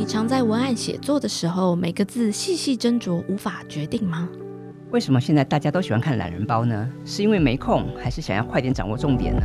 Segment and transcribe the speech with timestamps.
[0.00, 4.26] 你常在文案写作的时候，每个字细细斟酌，无法决定吗？
[4.92, 6.90] 为什么现在大家都喜欢看懒人包呢？
[7.04, 9.42] 是因为没空，还是想要快点掌握重点呢？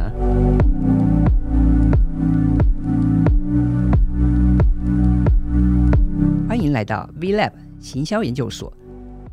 [6.48, 7.52] 欢迎来到 V Lab
[7.82, 8.72] 行销研究所，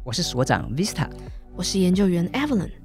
[0.02, 1.06] 我是所长 Vista，
[1.54, 2.81] 我是研究员 Evelyn。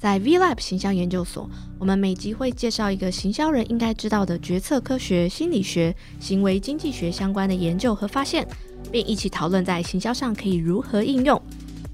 [0.00, 1.46] 在 V Lab 行销研究所，
[1.78, 8.48] 我们每集会介绍一个行销人应该知道的决策科学、心理学、行为经济学相关的研究和发现，
[8.90, 11.38] 并一起讨论在行销上可以如何应用。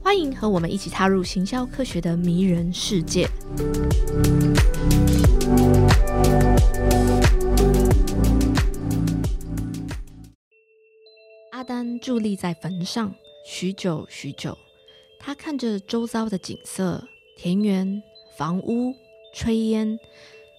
[0.05, 3.29] 欢迎和我们一起踏入行销科学的迷人世界。
[11.51, 13.13] 阿丹伫立在坟上，
[13.45, 14.57] 许久许久，
[15.19, 17.03] 他看着周遭的景色。
[17.39, 18.03] 田园、
[18.35, 18.95] 房屋、
[19.35, 20.01] 炊烟，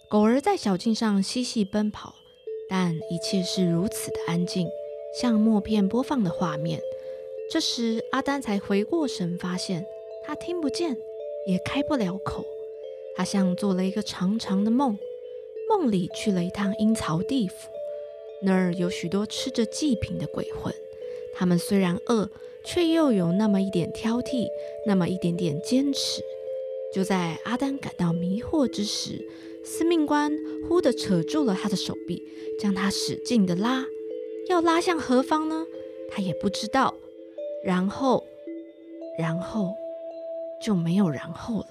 [0.08, 2.14] 狗儿在小径上嬉戏奔跑，
[2.70, 4.70] 但一切是如此的安静，
[5.20, 6.80] 像默片播放的画面。
[7.50, 9.88] 这时，阿丹才回过神，发现
[10.24, 10.96] 他听不见，
[11.48, 12.46] 也开不了口。
[13.16, 15.00] 他像做了一个长长的梦，
[15.68, 17.70] 梦里去了一趟阴曹地府，
[18.44, 20.72] 那儿有许多吃着祭品的鬼魂。
[21.34, 22.30] 他们虽然饿，
[22.64, 24.48] 却又有那么一点挑剔，
[24.86, 26.22] 那么一点点坚持。
[26.94, 29.28] 就在阿丹感到迷惑之时，
[29.64, 30.32] 司命官
[30.68, 32.24] 忽地扯住了他的手臂，
[32.60, 33.86] 将他使劲地拉，
[34.50, 35.66] 要拉向何方呢？
[36.10, 36.94] 他也不知道。
[37.64, 38.24] 然后，
[39.20, 39.76] 然后
[40.64, 41.68] 就没有然后了。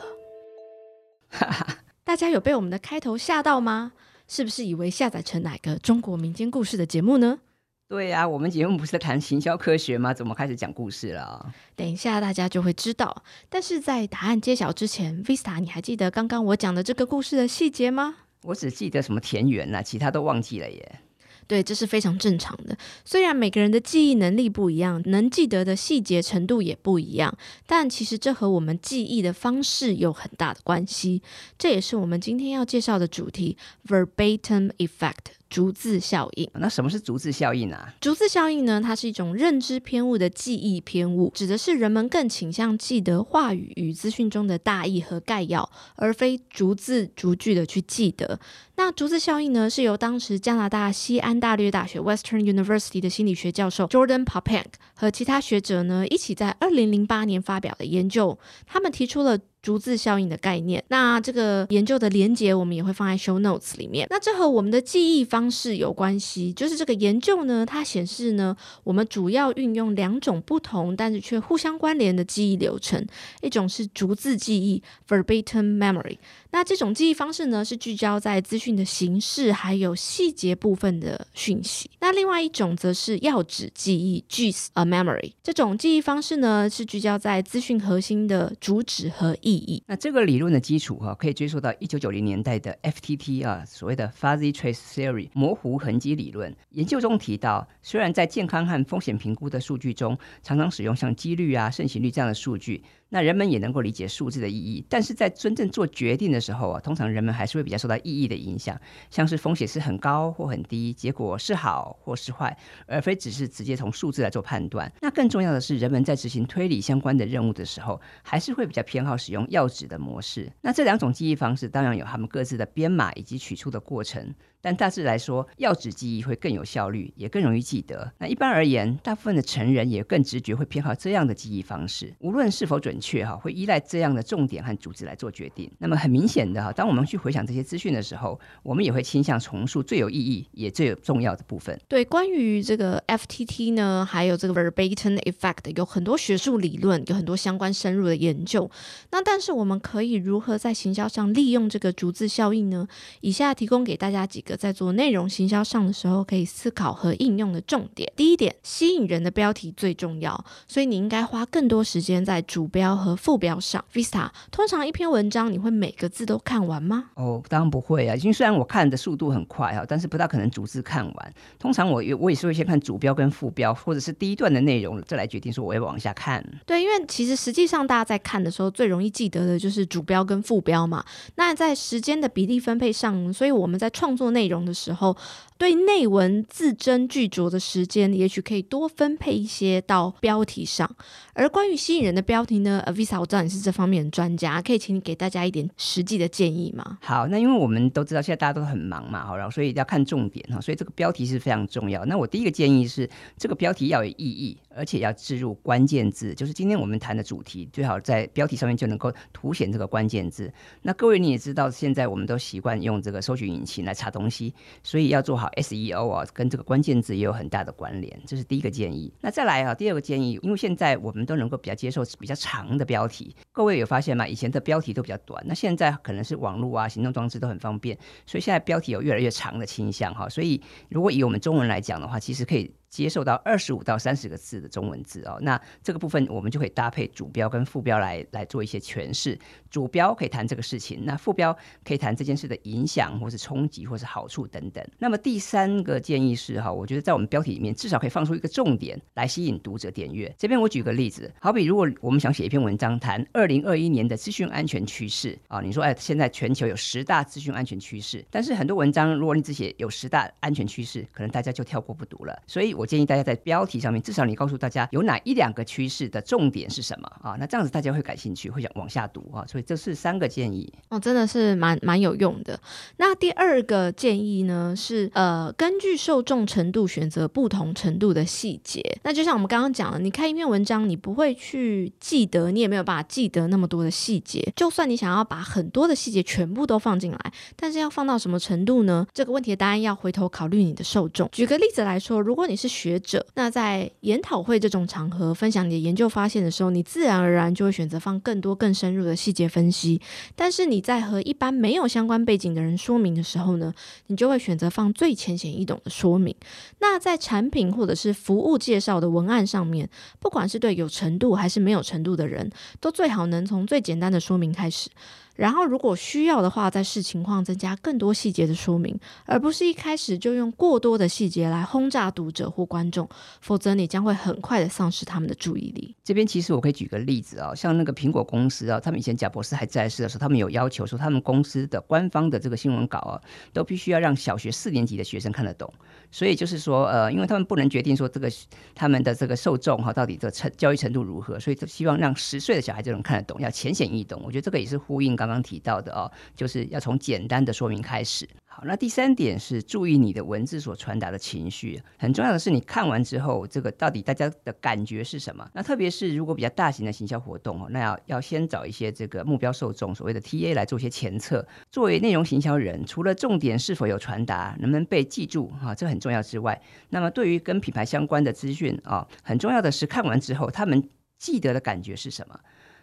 [1.28, 3.92] 哈哈，大家有被我们的开头吓到吗？
[4.28, 7.40] 是不是以为下载成哪个中国民间故事的节目呢？
[7.88, 10.12] 对呀，我们节目不是在谈行销科学吗？
[10.12, 11.54] 怎么开始讲故事了？
[11.76, 13.22] 等一下大家就会知道。
[13.48, 18.16] 但是在答案揭晓之前，Vista，你还记得刚刚我讲的这个故事的细节吗？
[18.42, 21.00] 我只记得什么田园呐，其他都忘记了耶。
[21.46, 22.76] 对，这是非常正常的。
[23.04, 31.22] 虽然每个人的记忆能力不一样，能记得的细节程度也不一样，但其实这和我们记忆的方式有很大的关系。
[31.56, 35.36] 这也是我们今天要介绍的主题：verbatim effect。
[35.48, 37.94] 逐字效应，那什么是逐字效应啊？
[38.00, 38.80] 逐字效应呢？
[38.80, 48.38] 它是一种认知偏误的记忆偏误，指的是人们更倾向记得话语与资讯中的大意和概要，而非逐字逐句的去记得。
[48.74, 59.38] 那逐字效应呢，是由当时加拿大西安大略大学 （Western University） 的心理学教授 Jordan Popank 和其他学者呢一起在二零零八年发表的研究，他们提出了。
[59.66, 64.06] 逐字效应的概念，那这个研究的连接我们也会放在 show notes 里面。
[64.08, 73.04] 那这和我们的记忆方式有关系，就是这个研究呢，它显示呢，我们主要运用两种不同但是却互相关联的记忆流程，
[73.42, 76.18] 一种是逐字记忆 （verbatim memory）。
[76.52, 81.90] 那这种记忆方式呢，是聚焦在资讯的形式还有细节部分的讯息。
[81.98, 85.32] 那另外一种则是要旨记忆 （gist a memory）。
[85.42, 89.82] 这种记忆方式呢，是聚焦在资讯核心的主旨和意义。
[89.86, 96.54] 那这个理论的基础哈，可以追溯到一九九零年代的 FTT 啊，所谓的 Fuzzy Trace Theory 模糊痕迹理论。
[96.70, 102.82] 研究中提到，虽然在健康和风险评估的数据中，常常使用像几率啊、盛行率这样的数据。
[103.08, 108.78] 那人们也能够理解数字的意义，但是在真正做决定的时候啊，通常人们还是会比较受到意义的影响，
[109.10, 112.56] 像是风险是很高或很低，结果是好或是坏，
[112.86, 114.92] 而非只是直接从数字来做判断。
[115.00, 120.50] 那更重要的是，人们在执行推理相关的任务的时候，还是会比较偏好使用要旨的模式。
[120.60, 124.34] 那这两种记忆方式当然有他们各自的编码以及取出的过程。
[124.66, 128.12] 但大致来说，要旨记忆会更有效率，也更容易记得。
[128.18, 132.12] 那一般而言，大部分的成人也更直觉会偏好这样的记忆方式。
[132.18, 135.70] 无论是否准确，哈，会依赖这样的重点和组织来做决定。
[135.78, 141.80] 那么很明显的哈，当我们去回想这些资讯的时候，我们也会倾向重述最有意义也最有重要的部分。
[141.86, 148.68] 对，关于这个 FTT 呢，还有这个 verbatim effect，有很多学术理论，有很多相关深入的研究。
[149.12, 152.88] 那但是我们可以如何在行销上利用这个逐字效应呢？
[153.20, 154.55] 以下提供给大家几个。
[154.56, 158.10] 在做内容行销上的时候，可以思考和应用的重点。
[158.16, 163.84] 第一点，吸引人的标题最重要，所以你应该花更多时间在主标和副标上。
[163.92, 167.06] Vista，通常一篇文章你会每个字都看完吗？
[167.14, 171.34] 哦，当然不会啊，因为虽然我看的速度很快啊，但是不大可能逐字看完。
[171.58, 176.44] 通常我我也是会先看主标跟副标，或者是第一段的内容，再来决定说我要往下看。
[176.66, 181.04] 对，因为其实实际上大家在看的时候，最容易记得的就是主标跟副标嘛。
[181.36, 184.26] 那在时间的比例分配上，所以我们在创作。
[184.36, 185.16] 内容的时候，
[185.56, 190.88] 对内文字斟句酌的时间，也许可以多分配一些到标题上。
[191.32, 196.98] 而关于吸引人的标题呢，Avisa，我知道你是这方面的专家，可以请你给大家一点实际的建议吗？
[197.00, 202.04] 好，那因为我们都知道现在大家都很忙嘛，好，然后所以要看重点哈，所以这个标题是非常重要。
[202.04, 210.52] 那我第一个建议是，这个标题要有意义，而且要置入关键字，就是今天我们谈的主题，最好在标题上面就能够凸显这个关键字。
[210.82, 219.12] 那各位你也知道，现在我们都习惯用这个搜寻引擎来查东西，所以要做好 SEO 啊，跟这个关键字也有很大的关联，这是第一个建议。
[219.20, 224.28] 那再来啊，第二个建议，因为现在我们都能够比较接受比较长的标题，各位有发现吗？
[224.28, 230.28] 以前的标题都比较短，那现在可能是网络啊、行动装置都很方便，所以现在标题有越来越长的倾向哈。
[230.28, 230.60] 所以
[230.90, 232.70] 如果以我们中文来讲的话，其实可以。
[232.88, 239.38] 接受到二十五到三十个字的中文字哦，那这个部分我们就可以搭配主标跟副标来来做一些诠释。
[239.68, 241.54] 主标可以谈这个事情，那副标
[241.84, 244.82] 可以谈这件事的影响，或是冲击，或是好处等等。
[244.98, 250.32] 那么第三个建议是哈，我觉得在我们标题里面至少可以放出一个重点来吸引读者点阅。
[250.38, 262.36] 这边我举个例子，好比如果我们想写一篇文章谈二二零二一年的资讯安全趋势啊，你说哎，现在全球有十大资讯安全趋势，但是很多文章如果你只写有十大安全趋势，可能大家就跳过不读了。
[262.44, 267.36] 所以我建议大家在标题上面，至少你告诉大家有哪一两个趋势的重点是什么啊？
[267.38, 269.46] 那这样子大家会感兴趣，会想往下读啊。
[269.46, 272.60] 所以这是三个建议哦，真的是蛮蛮有用的。
[272.96, 278.82] 那第二个建议呢是呃，根据受众程度选择不同程度的细节。
[279.04, 284.52] 那就像我们刚刚讲的，你看一篇文章，你不会去记得，你也没有办法记得那么多的细节。
[284.56, 289.06] 就算你想要把很多的细节全部都放进来，但是要放到什么程度呢？
[289.12, 291.28] 这个问题的答案要回头考虑你的受众。
[291.32, 293.24] 举个例子来说，如果你是学者。
[293.34, 300.00] 那在研讨会这种场合分享你的研究发现的时候，你自然而然就会选择放更多更深入的细节分析。
[300.34, 303.74] 但是你在和一般没有相关背景的人说明的时候呢，
[304.06, 306.34] 你就会选择放最浅显易懂的说明。
[306.78, 309.88] 那在产品或者是服务介绍的文案上面，
[310.18, 312.50] 不管是对有程度还是没有程度的人，
[312.80, 314.90] 都最好能从最简单的说明开始。
[315.36, 323.06] 然后，如果需要的话，再视情况增加更多细节的说明，而不是一开始就用过多的细节来轰炸读者或观众，
[323.42, 325.94] 否则你将会很快的丧失他们的注意力。
[326.02, 333.20] 这边其实我可以举个例子啊，像那个苹果公司啊，他们以前贾博士还在世的时候，他们有要求说，他们公司的官方的这个新闻稿啊，
[333.52, 335.70] 都必须要让小学四年级的学生看得懂。
[336.10, 338.32] 所以就是说，呃，因为他们不能决定说这个
[338.74, 344.22] 他们的这个受众哈到底的程教育程度如何，所以就希望让十岁的小孩就能看得懂，要浅显易懂。
[344.24, 345.25] 我觉得这个也是呼应刚。
[345.26, 348.28] 刚刚提到的哦，就是要从简单的说明开始。
[348.48, 355.46] 好，那第三点是注意你的文字所传达的情绪，很重要的是你看完之后，这个到底大家的感觉是什么？
[355.52, 361.46] 那特别是如果比较大型的行销活动哦，那要要先找一些这个目标受众，所谓的 TA 来做一些前测。
[361.70, 366.58] 作为内容行销人，除了重点是否有传达，能不能被记住哈，这很重要之外，
[366.88, 370.82] 那么对于跟品牌相关的资讯啊，很重要的是看完之后他们
[371.18, 372.40] 记得的感觉是什么？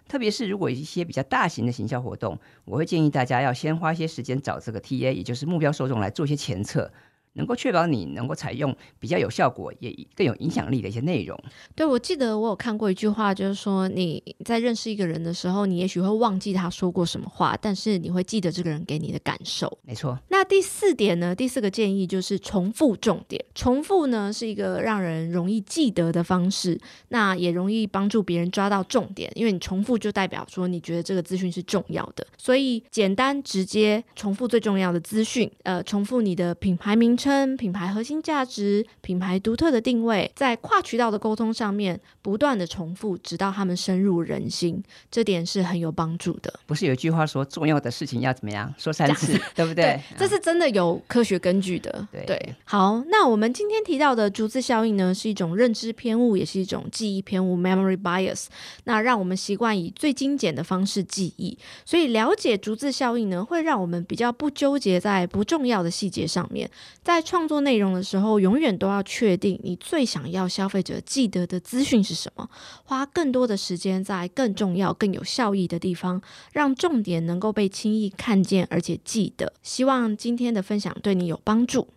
[0.08, 6.92] 特别是如果一些比较大型的行销活动，我会建议大家要先花些时间找这个 TA，也就是目标受众来做一些前测。
[7.33, 11.38] 能够确保你能够采用比较有效果也更有影响力的一些内容。
[11.75, 19.80] 对，我记得我有看过一句话，就是说你在认识一个人的时候，你也许会忘记他说过什么话，但是你会记得这个人给你的感受。
[19.83, 20.19] 没错。
[20.30, 21.33] 那第四点呢？
[21.33, 23.44] 第四个建议就是重复重点。
[23.56, 32.25] 重复呢是一个让人容易记得的方式，那也容易帮助别人抓到重点，因为你重复就代表说你觉得这个资讯是重要的。
[32.38, 37.18] 所以简单直接重复最重要的资讯，呃，重复你的品牌名。
[37.24, 46.54] 称品牌核心价值、品牌独特的定位，在跨渠道的沟通上面不断的重复，直到他们深入人心，这点是很有帮助的。
[46.66, 49.97] 不是有一句话说，重要的事情要怎么样说三次，对不 对？
[50.18, 52.06] 这是真的有科学根据的。
[52.12, 58.47] 对，好，那我们今天提到的逐字效应呢，是一种认知偏误，也是一种记忆偏误 （memory bias）。
[58.83, 66.69] 那让我们习惯以最精简的方式记忆，所以了解逐字效应呢，会让我们比较不纠结在不重要的细节上面，
[67.02, 67.13] 在。
[67.14, 72.50] 在创作内容的时候，永远都要确定你最想要消费者记得的资讯是什么，
[72.86, 76.20] 花更多的时间在更重要、更有效益的地方，
[76.54, 79.54] 让重点能够被轻易看见而且记得。
[79.62, 81.88] 希望今天的分享对你有帮助。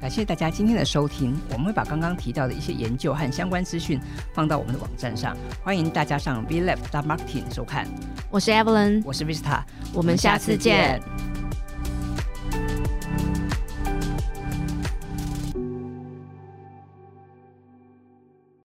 [0.00, 4.00] 感谢大家今天的收听，我们会把刚刚提到的一些研究和相关资讯
[4.32, 7.86] 放到我们的网站上，欢迎大家上 v l a b Marketing 收看。
[8.30, 11.02] 我是 Evelyn，我是 Vista，我们下次见。